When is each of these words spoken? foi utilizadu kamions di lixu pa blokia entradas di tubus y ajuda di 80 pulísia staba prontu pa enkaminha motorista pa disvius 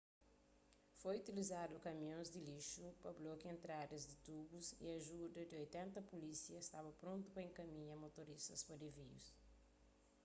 foi 1.01 1.15
utilizadu 1.23 1.75
kamions 1.87 2.27
di 2.31 2.39
lixu 2.49 2.85
pa 3.01 3.09
blokia 3.19 3.53
entradas 3.55 4.03
di 4.09 4.15
tubus 4.27 4.67
y 4.85 4.87
ajuda 4.97 5.39
di 5.49 5.55
80 5.55 6.09
pulísia 6.11 6.65
staba 6.67 6.99
prontu 7.01 7.27
pa 7.31 7.41
enkaminha 7.47 8.01
motorista 8.03 8.53
pa 8.67 8.73
disvius 8.83 9.25